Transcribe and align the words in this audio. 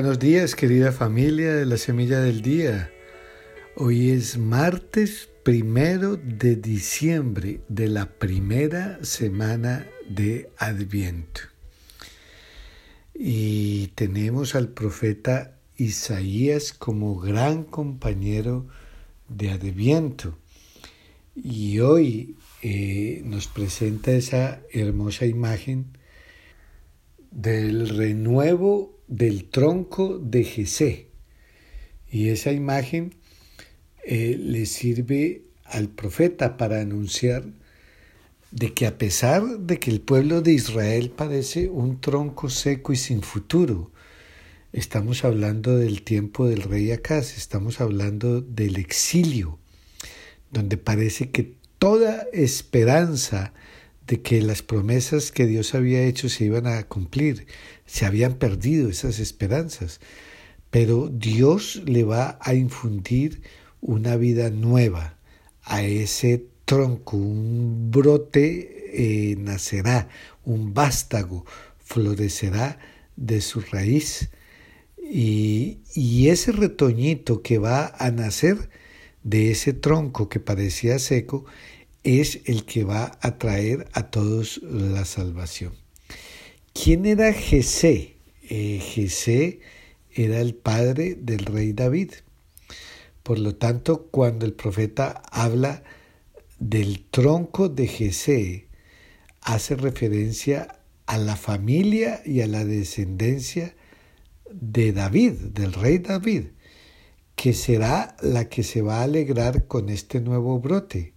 Buenos 0.00 0.18
días 0.18 0.54
querida 0.54 0.92
familia 0.92 1.54
de 1.54 1.66
la 1.66 1.76
Semilla 1.76 2.20
del 2.20 2.40
Día. 2.40 2.90
Hoy 3.76 4.08
es 4.08 4.38
martes 4.38 5.28
primero 5.42 6.16
de 6.16 6.56
diciembre 6.56 7.60
de 7.68 7.88
la 7.88 8.06
primera 8.06 8.98
semana 9.04 9.86
de 10.08 10.48
Adviento. 10.56 11.42
Y 13.12 13.88
tenemos 13.88 14.54
al 14.54 14.70
profeta 14.70 15.58
Isaías 15.76 16.72
como 16.72 17.20
gran 17.20 17.64
compañero 17.64 18.68
de 19.28 19.50
Adviento. 19.50 20.38
Y 21.36 21.80
hoy 21.80 22.36
eh, 22.62 23.20
nos 23.26 23.48
presenta 23.48 24.12
esa 24.12 24.62
hermosa 24.72 25.26
imagen 25.26 25.98
del 27.30 27.90
renuevo 27.90 28.98
del 29.10 29.50
tronco 29.50 30.18
de 30.18 30.44
Jesé. 30.44 31.08
Y 32.10 32.28
esa 32.28 32.52
imagen 32.52 33.14
eh, 34.04 34.36
le 34.38 34.66
sirve 34.66 35.42
al 35.64 35.88
profeta 35.88 36.56
para 36.56 36.80
anunciar 36.80 37.44
de 38.52 38.72
que 38.72 38.86
a 38.86 38.98
pesar 38.98 39.42
de 39.58 39.78
que 39.78 39.90
el 39.90 40.00
pueblo 40.00 40.42
de 40.42 40.52
Israel 40.52 41.10
parece 41.10 41.68
un 41.68 42.00
tronco 42.00 42.48
seco 42.48 42.92
y 42.92 42.96
sin 42.96 43.22
futuro, 43.22 43.92
estamos 44.72 45.24
hablando 45.24 45.76
del 45.76 46.02
tiempo 46.02 46.48
del 46.48 46.62
rey 46.62 46.90
Acaz, 46.92 47.36
estamos 47.36 47.80
hablando 47.80 48.40
del 48.40 48.76
exilio, 48.76 49.58
donde 50.52 50.76
parece 50.76 51.30
que 51.30 51.56
toda 51.78 52.26
esperanza 52.32 53.54
de 54.10 54.20
que 54.22 54.42
las 54.42 54.62
promesas 54.62 55.30
que 55.30 55.46
Dios 55.46 55.72
había 55.72 56.02
hecho 56.02 56.28
se 56.28 56.44
iban 56.44 56.66
a 56.66 56.82
cumplir, 56.82 57.46
se 57.86 58.06
habían 58.06 58.34
perdido 58.34 58.88
esas 58.88 59.20
esperanzas, 59.20 60.00
pero 60.68 61.08
Dios 61.08 61.80
le 61.86 62.02
va 62.02 62.36
a 62.40 62.54
infundir 62.54 63.40
una 63.80 64.16
vida 64.16 64.50
nueva. 64.50 65.16
A 65.62 65.84
ese 65.84 66.44
tronco, 66.64 67.18
un 67.18 67.92
brote 67.92 68.88
eh, 68.92 69.36
nacerá, 69.38 70.08
un 70.44 70.74
vástago 70.74 71.46
florecerá 71.78 72.80
de 73.14 73.40
su 73.40 73.60
raíz. 73.60 74.30
Y, 75.00 75.82
y 75.94 76.30
ese 76.30 76.50
retoñito 76.50 77.42
que 77.42 77.58
va 77.58 77.94
a 77.96 78.10
nacer 78.10 78.70
de 79.22 79.52
ese 79.52 79.72
tronco 79.72 80.28
que 80.28 80.40
parecía 80.40 80.98
seco 80.98 81.44
es 82.04 82.40
el 82.46 82.64
que 82.64 82.84
va 82.84 83.18
a 83.20 83.38
traer 83.38 83.88
a 83.92 84.10
todos 84.10 84.60
la 84.62 85.04
salvación. 85.04 85.74
¿Quién 86.72 87.06
era 87.06 87.32
Jesé? 87.32 88.16
Eh, 88.48 89.60
era 90.12 90.40
el 90.40 90.54
padre 90.54 91.14
del 91.14 91.44
rey 91.46 91.72
David. 91.72 92.12
Por 93.22 93.38
lo 93.38 93.54
tanto, 93.54 94.08
cuando 94.10 94.46
el 94.46 94.54
profeta 94.54 95.22
habla 95.30 95.82
del 96.58 97.04
tronco 97.10 97.68
de 97.68 97.86
Jesé, 97.86 98.68
hace 99.40 99.76
referencia 99.76 100.80
a 101.06 101.18
la 101.18 101.36
familia 101.36 102.22
y 102.24 102.40
a 102.40 102.46
la 102.46 102.64
descendencia 102.64 103.74
de 104.50 104.92
David, 104.92 105.32
del 105.32 105.72
rey 105.72 105.98
David, 105.98 106.46
que 107.36 107.52
será 107.52 108.16
la 108.20 108.48
que 108.48 108.62
se 108.62 108.82
va 108.82 109.00
a 109.00 109.04
alegrar 109.04 109.66
con 109.66 109.88
este 109.88 110.20
nuevo 110.20 110.58
brote, 110.60 111.14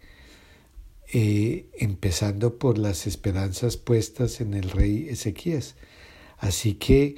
eh, 1.16 1.70
empezando 1.78 2.58
por 2.58 2.80
las 2.80 3.06
esperanzas 3.06 3.78
puestas 3.78 4.42
en 4.42 4.56
el 4.56 4.72
rey 4.72 5.10
Ezequías. 5.10 5.76
Así 6.40 6.74
que 6.74 7.18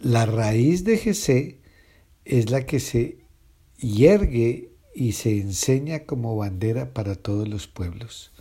la 0.00 0.26
raíz 0.26 0.82
de 0.82 0.98
Jesé 0.98 1.60
es 2.24 2.50
la 2.50 2.66
que 2.66 2.80
se 2.80 3.18
yergue 3.76 4.72
y 4.96 5.12
se 5.12 5.38
enseña 5.38 6.00
como 6.00 6.36
bandera 6.36 6.92
para 6.92 7.14
todos 7.14 7.48
los 7.48 7.68
pueblos. 7.68 8.32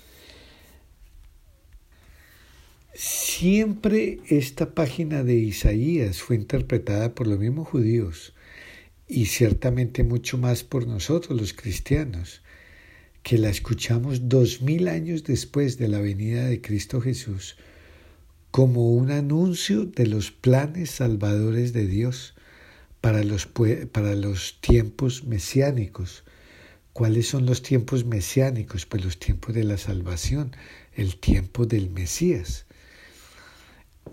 Siempre 2.96 4.22
esta 4.28 4.74
página 4.74 5.24
de 5.24 5.36
Isaías 5.36 6.24
fue 6.24 6.36
interpretada 6.36 7.14
por 7.14 7.28
los 7.28 7.38
mismos 7.38 7.68
judíos 7.68 8.34
y 9.08 9.28
ciertamente 9.28 10.04
mucho 10.04 10.40
más 10.40 10.64
por 10.64 10.88
nosotros 10.88 11.40
los 11.40 11.54
cristianos, 11.54 12.42
que 13.28 13.38
la 13.38 13.50
escuchamos 13.50 14.30
dos 14.30 14.62
mil 14.62 14.88
años 14.88 15.26
después 15.26 15.78
de 15.78 15.90
la 15.90 16.00
venida 16.00 16.46
de 16.46 16.62
Cristo 16.62 17.02
Jesús 17.02 17.58
como 18.52 18.94
un 18.94 19.12
anuncio 19.12 19.84
de 19.84 20.08
los 20.08 20.32
planes 20.32 20.92
salvadores 20.92 21.74
de 21.74 21.88
Dios 21.88 22.36
para 23.02 23.26
los, 23.26 23.46
para 23.92 24.16
los 24.16 24.62
tiempos 24.62 25.26
mesiánicos. 25.26 26.24
¿Cuáles 26.94 27.28
son 27.28 27.46
los 27.46 27.62
tiempos 27.62 28.06
mesiánicos? 28.06 28.86
Pues 28.86 29.04
los 29.04 29.20
tiempos 29.20 29.54
de 29.54 29.66
la 29.66 29.78
salvación, 29.78 30.56
el 30.94 31.18
tiempo 31.18 31.66
del 31.66 31.90
Mesías. 31.90 32.66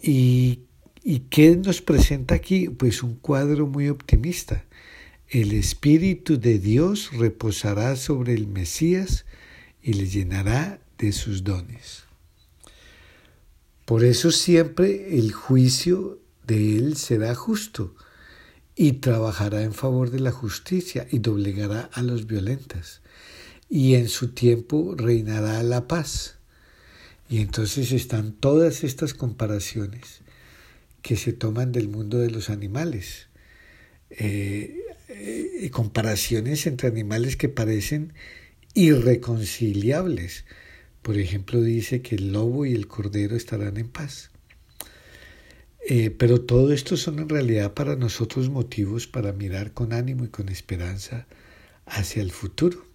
¿Y, 0.02 0.62
¿Y 1.04 1.20
qué 1.30 1.54
nos 1.54 1.82
presenta 1.82 2.34
aquí? 2.34 2.68
Pues 2.68 3.04
un 3.04 3.14
cuadro 3.14 3.68
muy 3.68 3.90
optimista. 3.90 4.64
El 5.34 5.50
Espíritu 5.50 6.38
de 6.38 6.60
Dios 6.60 7.10
reposará 7.12 7.96
sobre 7.96 8.34
el 8.34 8.46
Mesías 8.46 9.24
y 9.82 9.94
le 9.94 10.06
llenará 10.06 10.78
de 10.96 11.10
sus 11.10 11.42
dones. 11.42 12.04
Por 13.84 14.04
eso 14.04 14.30
siempre 14.30 15.18
el 15.18 15.32
juicio 15.32 16.20
de 16.46 16.76
Él 16.76 16.96
será 16.96 17.34
justo 17.34 17.96
y 18.76 18.92
trabajará 18.92 19.64
en 19.64 19.74
favor 19.74 20.12
de 20.12 20.20
la 20.20 20.30
justicia 20.30 21.08
y 21.10 21.18
doblegará 21.18 21.90
a 21.92 22.02
los 22.02 22.28
violentos. 22.28 23.02
Y 23.68 23.96
en 23.96 24.08
su 24.08 24.28
tiempo 24.28 24.94
reinará 24.96 25.64
la 25.64 25.88
paz. 25.88 26.36
Y 27.28 27.40
entonces 27.40 27.90
están 27.90 28.34
todas 28.34 28.84
estas 28.84 29.14
comparaciones 29.14 30.20
que 31.02 31.16
se 31.16 31.32
toman 31.32 31.72
del 31.72 31.88
mundo 31.88 32.18
de 32.18 32.30
los 32.30 32.50
animales. 32.50 33.26
Eh, 34.10 34.83
eh, 35.16 35.70
comparaciones 35.70 36.66
entre 36.66 36.88
animales 36.88 37.36
que 37.36 37.48
parecen 37.48 38.12
irreconciliables. 38.74 40.44
Por 41.02 41.18
ejemplo, 41.18 41.62
dice 41.62 42.02
que 42.02 42.16
el 42.16 42.32
lobo 42.32 42.66
y 42.66 42.74
el 42.74 42.86
cordero 42.86 43.36
estarán 43.36 43.76
en 43.76 43.88
paz. 43.88 44.30
Eh, 45.86 46.10
pero 46.10 46.40
todo 46.40 46.72
esto 46.72 46.96
son 46.96 47.18
en 47.18 47.28
realidad 47.28 47.74
para 47.74 47.94
nosotros 47.94 48.48
motivos 48.48 49.06
para 49.06 49.32
mirar 49.32 49.72
con 49.72 49.92
ánimo 49.92 50.24
y 50.24 50.28
con 50.28 50.48
esperanza 50.48 51.26
hacia 51.86 52.22
el 52.22 52.32
futuro. 52.32 52.86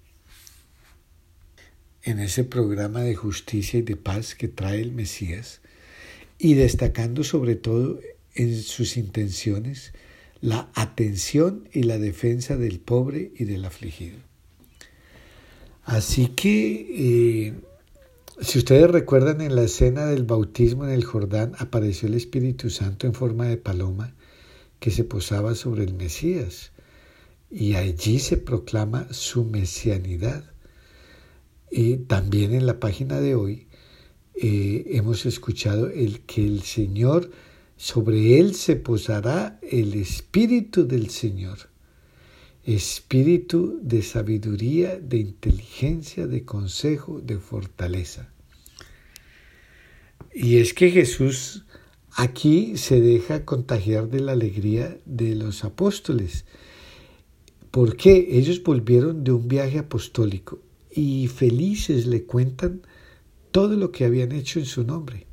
En 2.01 2.19
ese 2.19 2.43
programa 2.43 3.01
de 3.01 3.15
justicia 3.15 3.79
y 3.79 3.83
de 3.83 3.95
paz 3.95 4.33
que 4.33 4.47
trae 4.47 4.81
el 4.81 4.91
Mesías, 4.91 5.61
y 6.39 6.53
destacando 6.53 7.23
sobre 7.23 7.55
todo 7.55 7.99
en 8.33 8.63
sus 8.63 8.97
intenciones 8.97 9.91
la 10.41 10.69
atención 10.73 11.67
y 11.73 11.83
la 11.83 11.97
defensa 11.97 12.57
del 12.57 12.79
pobre 12.79 13.31
y 13.35 13.45
del 13.45 13.65
afligido. 13.65 14.17
Así 15.83 16.27
que 16.27 17.47
eh, 17.47 17.53
si 18.41 18.59
ustedes 18.59 18.89
recuerdan 18.89 19.41
en 19.41 19.55
la 19.55 19.63
escena 19.63 20.05
del 20.05 20.23
bautismo 20.23 20.85
en 20.85 20.91
el 20.91 21.03
Jordán 21.03 21.53
apareció 21.57 22.07
el 22.07 22.13
Espíritu 22.13 22.69
Santo 22.69 23.07
en 23.07 23.13
forma 23.13 23.47
de 23.47 23.57
paloma 23.57 24.15
que 24.79 24.91
se 24.91 25.03
posaba 25.03 25.55
sobre 25.55 25.83
el 25.83 25.93
Mesías 25.93 26.71
y 27.51 27.75
allí 27.75 28.19
se 28.19 28.37
proclama 28.37 29.07
su 29.11 29.43
mesianidad. 29.43 30.43
Y 31.71 31.97
también 31.97 32.53
en 32.53 32.65
la 32.65 32.79
página 32.79 33.19
de 33.19 33.35
hoy 33.35 33.67
eh, 34.35 34.85
hemos 34.91 35.25
escuchado 35.25 35.89
el 35.89 36.21
que 36.21 36.45
el 36.45 36.61
Señor, 36.61 37.31
sobre 37.79 38.37
él 38.39 38.55
se 38.55 38.75
posará 38.75 39.57
el 39.63 39.95
Espíritu 39.95 40.85
del 40.85 41.09
Señor 41.09 41.69
espíritu 42.75 43.79
de 43.81 44.01
sabiduría, 44.03 44.99
de 44.99 45.17
inteligencia, 45.17 46.27
de 46.27 46.45
consejo, 46.45 47.19
de 47.19 47.39
fortaleza. 47.39 48.31
Y 50.33 50.57
es 50.57 50.73
que 50.73 50.91
Jesús 50.91 51.65
aquí 52.11 52.77
se 52.77 53.01
deja 53.01 53.45
contagiar 53.45 54.09
de 54.09 54.19
la 54.19 54.33
alegría 54.33 54.97
de 55.05 55.35
los 55.35 55.63
apóstoles. 55.63 56.45
porque 57.71 58.27
Ellos 58.31 58.63
volvieron 58.63 59.23
de 59.23 59.31
un 59.31 59.47
viaje 59.47 59.79
apostólico 59.79 60.59
y 60.91 61.27
felices 61.27 62.07
le 62.07 62.23
cuentan 62.23 62.81
todo 63.51 63.75
lo 63.75 63.91
que 63.91 64.05
habían 64.05 64.31
hecho 64.31 64.59
en 64.59 64.65
su 64.65 64.83
nombre. 64.83 65.28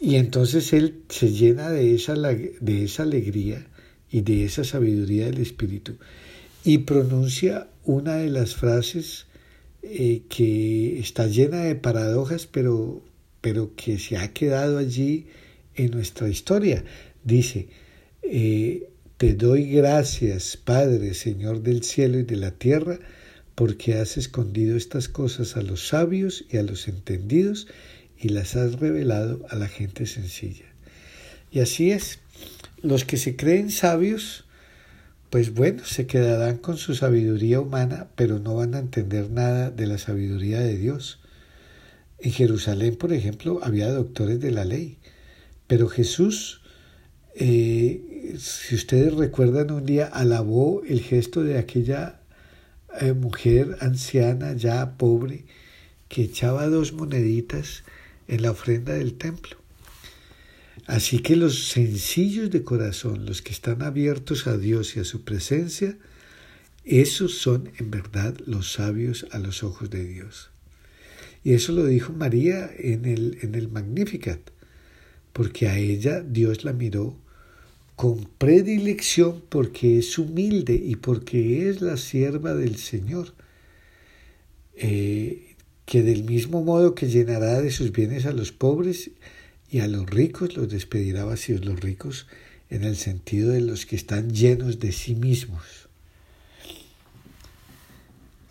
Y 0.00 0.16
entonces 0.16 0.72
Él 0.72 1.02
se 1.08 1.32
llena 1.32 1.70
de 1.70 1.94
esa, 1.94 2.14
de 2.14 2.84
esa 2.84 3.02
alegría 3.02 3.66
y 4.10 4.20
de 4.22 4.44
esa 4.44 4.64
sabiduría 4.64 5.26
del 5.26 5.38
Espíritu 5.38 5.96
y 6.64 6.78
pronuncia 6.78 7.68
una 7.84 8.16
de 8.16 8.30
las 8.30 8.54
frases 8.54 9.26
eh, 9.82 10.22
que 10.28 10.98
está 10.98 11.26
llena 11.26 11.64
de 11.64 11.74
paradojas, 11.74 12.46
pero, 12.46 13.02
pero 13.40 13.74
que 13.74 13.98
se 13.98 14.16
ha 14.16 14.32
quedado 14.32 14.78
allí 14.78 15.26
en 15.74 15.92
nuestra 15.92 16.28
historia. 16.28 16.84
Dice, 17.24 17.68
eh, 18.22 18.90
te 19.16 19.34
doy 19.34 19.70
gracias, 19.70 20.56
Padre, 20.56 21.14
Señor 21.14 21.62
del 21.62 21.82
cielo 21.82 22.18
y 22.18 22.24
de 22.24 22.36
la 22.36 22.50
tierra, 22.50 22.98
porque 23.54 23.94
has 23.94 24.16
escondido 24.16 24.76
estas 24.76 25.08
cosas 25.08 25.56
a 25.56 25.62
los 25.62 25.88
sabios 25.88 26.44
y 26.50 26.58
a 26.58 26.62
los 26.62 26.86
entendidos 26.86 27.66
y 28.20 28.30
las 28.30 28.56
has 28.56 28.80
revelado 28.80 29.46
a 29.50 29.56
la 29.56 29.68
gente 29.68 30.06
sencilla. 30.06 30.66
Y 31.50 31.60
así 31.60 31.90
es, 31.92 32.18
los 32.82 33.04
que 33.04 33.16
se 33.16 33.36
creen 33.36 33.70
sabios, 33.70 34.44
pues 35.30 35.54
bueno, 35.54 35.84
se 35.84 36.06
quedarán 36.06 36.58
con 36.58 36.76
su 36.76 36.94
sabiduría 36.94 37.60
humana, 37.60 38.08
pero 38.16 38.38
no 38.38 38.54
van 38.54 38.74
a 38.74 38.78
entender 38.80 39.30
nada 39.30 39.70
de 39.70 39.86
la 39.86 39.98
sabiduría 39.98 40.60
de 40.60 40.76
Dios. 40.76 41.20
En 42.18 42.32
Jerusalén, 42.32 42.96
por 42.96 43.12
ejemplo, 43.12 43.60
había 43.62 43.90
doctores 43.90 44.40
de 44.40 44.50
la 44.50 44.64
ley, 44.64 44.98
pero 45.66 45.88
Jesús 45.88 46.60
eh, 47.40 48.34
si 48.36 48.74
ustedes 48.74 49.14
recuerdan, 49.14 49.70
un 49.70 49.86
día 49.86 50.06
alabó 50.06 50.82
el 50.82 51.00
gesto 51.00 51.44
de 51.44 51.56
aquella 51.56 52.20
eh, 53.00 53.12
mujer 53.12 53.76
anciana, 53.80 54.54
ya 54.54 54.96
pobre, 54.96 55.44
que 56.08 56.22
echaba 56.22 56.66
dos 56.66 56.92
moneditas 56.92 57.84
en 58.28 58.42
la 58.42 58.52
ofrenda 58.52 58.94
del 58.94 59.14
templo. 59.14 59.56
Así 60.86 61.18
que 61.18 61.36
los 61.36 61.68
sencillos 61.68 62.50
de 62.50 62.62
corazón, 62.62 63.26
los 63.26 63.42
que 63.42 63.52
están 63.52 63.82
abiertos 63.82 64.46
a 64.46 64.56
Dios 64.56 64.96
y 64.96 65.00
a 65.00 65.04
su 65.04 65.22
presencia, 65.22 65.98
esos 66.84 67.38
son 67.38 67.70
en 67.78 67.90
verdad 67.90 68.34
los 68.46 68.72
sabios 68.72 69.26
a 69.32 69.38
los 69.38 69.62
ojos 69.62 69.90
de 69.90 70.04
Dios. 70.06 70.50
Y 71.44 71.52
eso 71.52 71.72
lo 71.72 71.84
dijo 71.84 72.12
María 72.12 72.70
en 72.78 73.04
el, 73.04 73.38
en 73.42 73.54
el 73.54 73.68
Magnificat, 73.68 74.40
porque 75.32 75.68
a 75.68 75.78
ella 75.78 76.20
Dios 76.20 76.64
la 76.64 76.72
miró 76.72 77.16
con 77.96 78.28
predilección 78.38 79.42
porque 79.48 79.98
es 79.98 80.18
humilde 80.18 80.74
y 80.74 80.96
porque 80.96 81.68
es 81.68 81.80
la 81.80 81.96
sierva 81.96 82.54
del 82.54 82.76
Señor, 82.76 83.34
eh, 84.76 85.47
que 85.88 86.02
del 86.02 86.22
mismo 86.24 86.62
modo 86.62 86.94
que 86.94 87.08
llenará 87.08 87.62
de 87.62 87.70
sus 87.70 87.92
bienes 87.92 88.26
a 88.26 88.32
los 88.32 88.52
pobres 88.52 89.10
y 89.70 89.78
a 89.78 89.88
los 89.88 90.04
ricos, 90.04 90.54
los 90.54 90.68
despedirá 90.68 91.24
vacíos 91.24 91.64
los 91.64 91.80
ricos 91.80 92.26
en 92.68 92.84
el 92.84 92.94
sentido 92.94 93.52
de 93.52 93.62
los 93.62 93.86
que 93.86 93.96
están 93.96 94.30
llenos 94.30 94.80
de 94.80 94.92
sí 94.92 95.14
mismos. 95.14 95.88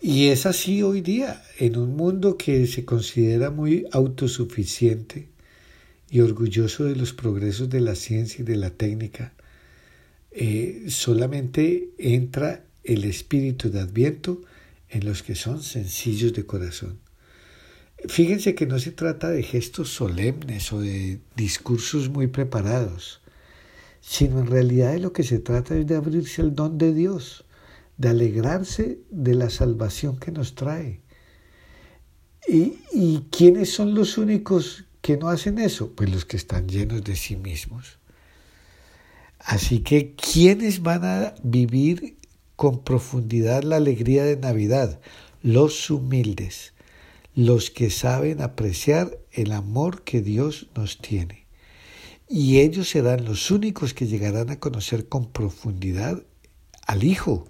Y 0.00 0.26
es 0.26 0.46
así 0.46 0.82
hoy 0.82 1.00
día, 1.00 1.40
en 1.60 1.76
un 1.76 1.94
mundo 1.94 2.36
que 2.36 2.66
se 2.66 2.84
considera 2.84 3.50
muy 3.50 3.86
autosuficiente 3.92 5.28
y 6.10 6.18
orgulloso 6.18 6.86
de 6.86 6.96
los 6.96 7.12
progresos 7.12 7.70
de 7.70 7.80
la 7.80 7.94
ciencia 7.94 8.42
y 8.42 8.46
de 8.46 8.56
la 8.56 8.70
técnica, 8.70 9.32
eh, 10.32 10.86
solamente 10.88 11.90
entra 11.98 12.64
el 12.82 13.04
espíritu 13.04 13.70
de 13.70 13.78
Adviento 13.78 14.42
en 14.88 15.04
los 15.04 15.22
que 15.22 15.36
son 15.36 15.62
sencillos 15.62 16.32
de 16.32 16.44
corazón. 16.44 16.98
Fíjense 18.06 18.54
que 18.54 18.66
no 18.66 18.78
se 18.78 18.92
trata 18.92 19.28
de 19.28 19.42
gestos 19.42 19.90
solemnes 19.90 20.72
o 20.72 20.80
de 20.80 21.20
discursos 21.34 22.08
muy 22.08 22.28
preparados, 22.28 23.20
sino 24.00 24.38
en 24.38 24.46
realidad 24.46 24.92
de 24.92 25.00
lo 25.00 25.12
que 25.12 25.24
se 25.24 25.40
trata 25.40 25.76
es 25.76 25.86
de 25.86 25.96
abrirse 25.96 26.42
al 26.42 26.54
don 26.54 26.78
de 26.78 26.94
Dios, 26.94 27.44
de 27.96 28.10
alegrarse 28.10 29.00
de 29.10 29.34
la 29.34 29.50
salvación 29.50 30.18
que 30.18 30.30
nos 30.30 30.54
trae. 30.54 31.00
¿Y, 32.46 32.78
¿Y 32.92 33.26
quiénes 33.32 33.72
son 33.72 33.94
los 33.94 34.16
únicos 34.16 34.84
que 35.02 35.16
no 35.16 35.28
hacen 35.28 35.58
eso? 35.58 35.92
Pues 35.94 36.10
los 36.10 36.24
que 36.24 36.36
están 36.36 36.68
llenos 36.68 37.02
de 37.02 37.16
sí 37.16 37.34
mismos. 37.34 37.98
Así 39.40 39.80
que, 39.80 40.14
¿quiénes 40.14 40.82
van 40.82 41.04
a 41.04 41.34
vivir 41.42 42.16
con 42.54 42.84
profundidad 42.84 43.62
la 43.64 43.76
alegría 43.76 44.24
de 44.24 44.36
Navidad? 44.36 45.00
Los 45.42 45.90
humildes, 45.90 46.74
los 47.38 47.70
que 47.70 47.88
saben 47.88 48.42
apreciar 48.42 49.16
el 49.30 49.52
amor 49.52 50.02
que 50.02 50.22
Dios 50.22 50.66
nos 50.74 50.98
tiene. 50.98 51.46
Y 52.28 52.58
ellos 52.58 52.88
serán 52.88 53.24
los 53.24 53.52
únicos 53.52 53.94
que 53.94 54.08
llegarán 54.08 54.50
a 54.50 54.58
conocer 54.58 55.08
con 55.08 55.30
profundidad 55.30 56.20
al 56.84 57.04
Hijo, 57.04 57.48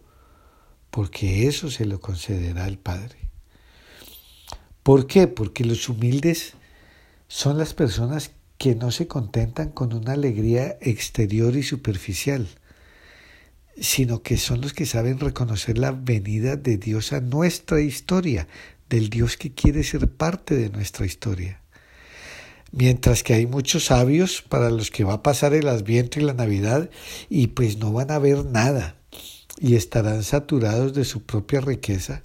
porque 0.90 1.46
eso 1.46 1.70
se 1.70 1.86
lo 1.86 2.02
concederá 2.02 2.68
el 2.68 2.76
Padre. 2.76 3.16
¿Por 4.82 5.06
qué? 5.06 5.26
Porque 5.26 5.64
los 5.64 5.88
humildes 5.88 6.52
son 7.26 7.56
las 7.56 7.72
personas 7.72 8.32
que 8.58 8.74
no 8.74 8.90
se 8.90 9.06
contentan 9.06 9.70
con 9.70 9.94
una 9.94 10.12
alegría 10.12 10.76
exterior 10.82 11.56
y 11.56 11.62
superficial, 11.62 12.46
sino 13.80 14.22
que 14.22 14.36
son 14.36 14.60
los 14.60 14.74
que 14.74 14.84
saben 14.84 15.18
reconocer 15.18 15.78
la 15.78 15.92
venida 15.92 16.56
de 16.56 16.76
Dios 16.76 17.14
a 17.14 17.22
nuestra 17.22 17.80
historia, 17.80 18.48
del 18.88 19.10
Dios 19.10 19.36
que 19.36 19.52
quiere 19.52 19.84
ser 19.84 20.08
parte 20.10 20.56
de 20.56 20.70
nuestra 20.70 21.06
historia. 21.06 21.60
Mientras 22.70 23.22
que 23.22 23.34
hay 23.34 23.46
muchos 23.46 23.86
sabios 23.86 24.42
para 24.42 24.70
los 24.70 24.90
que 24.90 25.04
va 25.04 25.14
a 25.14 25.22
pasar 25.22 25.54
el 25.54 25.68
Adviento 25.68 26.20
y 26.20 26.24
la 26.24 26.34
Navidad 26.34 26.90
y 27.30 27.48
pues 27.48 27.78
no 27.78 27.92
van 27.92 28.10
a 28.10 28.18
ver 28.18 28.44
nada 28.44 28.96
y 29.58 29.74
estarán 29.74 30.22
saturados 30.22 30.94
de 30.94 31.04
su 31.04 31.22
propia 31.22 31.60
riqueza, 31.60 32.22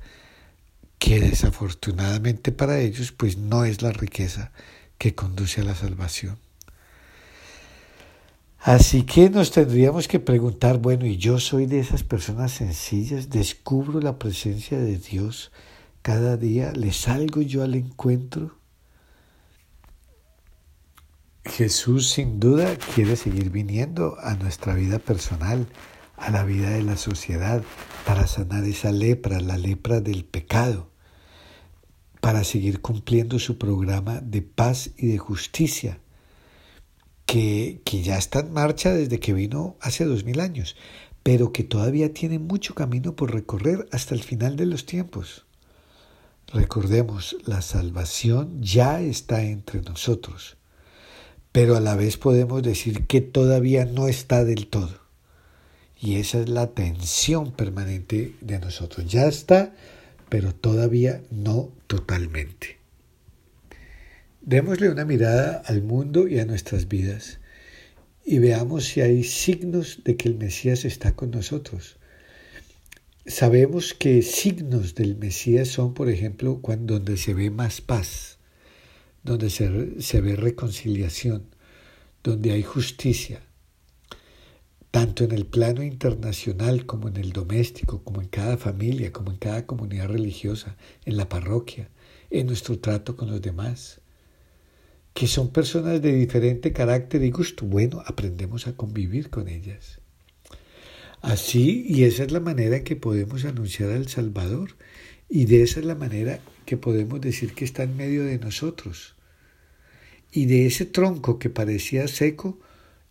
que 0.99 1.19
desafortunadamente 1.19 2.51
para 2.51 2.79
ellos 2.79 3.11
pues 3.11 3.37
no 3.37 3.65
es 3.65 3.81
la 3.81 3.91
riqueza 3.91 4.51
que 4.97 5.15
conduce 5.15 5.61
a 5.61 5.65
la 5.65 5.75
salvación. 5.75 6.37
Así 8.59 9.03
que 9.03 9.29
nos 9.29 9.51
tendríamos 9.51 10.07
que 10.07 10.21
preguntar, 10.21 10.77
bueno, 10.77 11.05
¿y 11.05 11.17
yo 11.17 11.39
soy 11.39 11.65
de 11.65 11.79
esas 11.79 12.03
personas 12.03 12.53
sencillas? 12.53 13.29
¿Descubro 13.29 13.99
la 13.99 14.17
presencia 14.17 14.77
de 14.77 14.97
Dios 14.97 15.51
cada 16.03 16.37
día? 16.37 16.71
¿Le 16.73 16.91
salgo 16.93 17.41
yo 17.41 17.63
al 17.63 17.73
encuentro? 17.73 18.59
Jesús 21.45 22.09
sin 22.11 22.39
duda 22.39 22.77
quiere 22.93 23.15
seguir 23.15 23.49
viniendo 23.49 24.17
a 24.19 24.35
nuestra 24.35 24.75
vida 24.75 24.99
personal, 24.99 25.67
a 26.15 26.29
la 26.29 26.43
vida 26.43 26.69
de 26.69 26.83
la 26.83 26.97
sociedad, 26.97 27.63
para 28.05 28.27
sanar 28.27 28.63
esa 28.65 28.91
lepra, 28.91 29.39
la 29.39 29.57
lepra 29.57 29.99
del 29.99 30.23
pecado 30.25 30.93
para 32.23 32.45
seguir 32.45 32.79
cumpliendo 32.79 33.37
su 33.37 33.57
programa 33.57 34.21
de 34.21 34.41
paz 34.41 34.91
y 34.95 35.07
de 35.07 35.17
justicia, 35.17 35.99
que, 37.25 37.81
que 37.83 38.01
ya 38.01 38.17
está 38.17 38.39
en 38.39 38.53
marcha 38.53 38.93
desde 38.93 39.19
que 39.19 39.33
vino 39.33 39.75
hace 39.81 40.05
dos 40.05 40.23
mil 40.23 40.39
años, 40.39 40.77
pero 41.21 41.51
que 41.51 41.65
todavía 41.65 42.13
tiene 42.13 42.39
mucho 42.39 42.75
camino 42.75 43.13
por 43.17 43.33
recorrer 43.33 43.89
hasta 43.91 44.15
el 44.15 44.23
final 44.23 44.55
de 44.55 44.67
los 44.67 44.85
tiempos. 44.85 45.45
Recordemos, 46.51 47.35
la 47.45 47.61
salvación 47.61 48.61
ya 48.61 49.01
está 49.01 49.43
entre 49.43 49.81
nosotros, 49.81 50.57
pero 51.51 51.75
a 51.75 51.79
la 51.79 51.95
vez 51.95 52.17
podemos 52.17 52.61
decir 52.63 53.07
que 53.07 53.21
todavía 53.21 53.85
no 53.85 54.07
está 54.07 54.43
del 54.43 54.67
todo. 54.67 55.01
Y 55.99 56.15
esa 56.17 56.41
es 56.41 56.49
la 56.49 56.67
tensión 56.71 57.51
permanente 57.53 58.35
de 58.41 58.59
nosotros. 58.59 59.05
Ya 59.09 59.25
está, 59.25 59.73
pero 60.29 60.53
todavía 60.53 61.21
no 61.31 61.69
totalmente. 61.87 62.77
Démosle 64.41 64.89
una 64.89 65.05
mirada 65.05 65.63
al 65.65 65.81
mundo 65.81 66.27
y 66.27 66.39
a 66.39 66.45
nuestras 66.45 66.89
vidas 66.89 67.39
y 68.25 68.39
veamos 68.39 68.85
si 68.85 69.01
hay 69.01 69.23
signos 69.23 70.01
de 70.03 70.15
que 70.15 70.29
el 70.29 70.35
Mesías 70.35 70.85
está 70.85 71.13
con 71.13 71.31
nosotros. 71.31 71.97
Sabemos 73.25 73.93
que 73.93 74.21
signos 74.21 74.95
del 74.95 75.15
Mesías 75.15 75.69
son, 75.69 75.93
por 75.93 76.09
ejemplo, 76.09 76.59
cuando, 76.61 76.95
donde 76.95 77.15
se 77.15 77.33
ve 77.33 77.49
más 77.49 77.79
paz, 77.79 78.37
donde 79.23 79.49
se, 79.49 80.01
se 80.01 80.19
ve 80.19 80.35
reconciliación, 80.35 81.45
donde 82.21 82.51
hay 82.51 82.63
justicia, 82.63 83.41
tanto 84.91 85.23
en 85.23 85.31
el 85.31 85.45
plano 85.45 85.83
internacional 85.83 86.85
como 86.85 87.07
en 87.07 87.15
el 87.15 87.31
doméstico, 87.31 88.03
como 88.03 88.21
en 88.21 88.27
cada 88.27 88.57
familia, 88.57 89.13
como 89.13 89.31
en 89.31 89.37
cada 89.37 89.65
comunidad 89.65 90.09
religiosa, 90.09 90.75
en 91.05 91.15
la 91.15 91.29
parroquia, 91.29 91.89
en 92.29 92.47
nuestro 92.47 92.77
trato 92.79 93.15
con 93.15 93.31
los 93.31 93.41
demás, 93.41 94.01
que 95.13 95.27
son 95.27 95.49
personas 95.51 96.01
de 96.01 96.11
diferente 96.11 96.73
carácter 96.73 97.23
y 97.23 97.31
gusto. 97.31 97.65
Bueno, 97.65 98.03
aprendemos 98.05 98.67
a 98.67 98.75
convivir 98.75 99.29
con 99.29 99.47
ellas. 99.47 100.02
Así, 101.23 101.85
y 101.87 102.03
esa 102.03 102.23
es 102.23 102.33
la 102.33 102.41
manera 102.41 102.83
que 102.83 102.97
podemos 102.97 103.45
anunciar 103.45 103.91
al 103.91 104.09
Salvador, 104.09 104.75
y 105.29 105.45
de 105.45 105.63
esa 105.63 105.79
es 105.79 105.85
la 105.85 105.95
manera 105.95 106.41
que 106.65 106.75
podemos 106.75 107.21
decir 107.21 107.53
que 107.53 107.63
está 107.63 107.83
en 107.83 107.95
medio 107.95 108.25
de 108.25 108.37
nosotros. 108.39 109.15
Y 110.33 110.47
de 110.47 110.65
ese 110.65 110.85
tronco 110.85 111.39
que 111.39 111.49
parecía 111.49 112.09
seco, 112.09 112.59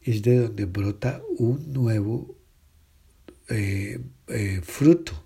es 0.02 0.20
de 0.20 0.36
donde 0.36 0.66
brota 0.66 1.22
un 1.38 1.72
nuevo 1.72 2.36
eh, 3.48 3.98
eh, 4.28 4.60
fruto 4.62 5.24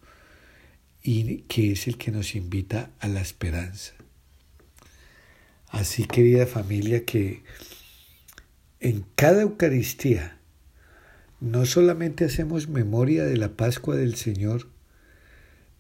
y 1.03 1.39
que 1.49 1.73
es 1.73 1.89
el 1.89 1.99
que 1.99 2.13
nos 2.13 2.37
invita 2.37 2.93
a 3.01 3.09
la 3.09 3.21
esperanza. 3.21 3.95
Así, 5.67 6.05
querida 6.05 6.47
familia, 6.47 7.05
que 7.05 7.43
en 8.79 9.05
cada 9.17 9.43
Eucaristía 9.43 10.37
no 11.41 11.67
solamente 11.67 12.25
hacemos 12.25 12.69
memoria 12.69 13.25
de 13.25 13.37
la 13.37 13.51
Pascua 13.51 13.97
del 13.97 14.17
Señor 14.17 14.69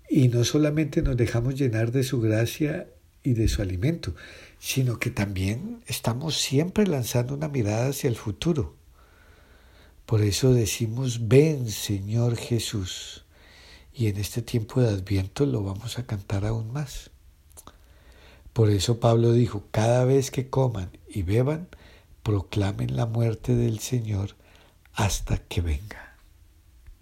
y 0.08 0.28
no 0.28 0.44
solamente 0.44 1.02
nos 1.02 1.16
dejamos 1.16 1.54
llenar 1.54 1.92
de 1.92 2.02
su 2.04 2.20
gracia 2.20 2.88
y 3.22 3.32
de 3.32 3.48
su 3.48 3.62
alimento, 3.62 4.14
sino 4.58 4.98
que 4.98 5.10
también 5.10 5.80
estamos 5.86 6.36
siempre 6.36 6.86
lanzando 6.86 7.34
una 7.34 7.48
mirada 7.48 7.88
hacia 7.88 8.08
el 8.08 8.16
futuro. 8.16 8.76
Por 10.04 10.20
eso 10.22 10.52
decimos, 10.52 11.26
ven 11.26 11.68
Señor 11.68 12.36
Jesús. 12.36 13.24
Y 13.92 14.08
en 14.08 14.18
este 14.18 14.42
tiempo 14.42 14.82
de 14.82 14.90
adviento 14.90 15.46
lo 15.46 15.62
vamos 15.64 15.98
a 15.98 16.06
cantar 16.06 16.44
aún 16.44 16.70
más. 16.70 17.10
Por 18.52 18.70
eso 18.70 19.00
Pablo 19.00 19.32
dijo, 19.32 19.64
cada 19.70 20.04
vez 20.04 20.30
que 20.30 20.48
coman 20.48 20.90
y 21.08 21.22
beban, 21.22 21.68
proclamen 22.22 22.94
la 22.94 23.06
muerte 23.06 23.56
del 23.56 23.80
Señor 23.80 24.36
hasta 24.96 25.36
que 25.36 25.60
venga. 25.60 26.05